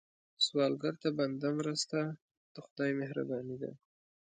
[0.45, 1.99] سوالګر ته بنده مرسته،
[2.53, 3.71] د خدای مهرباني ده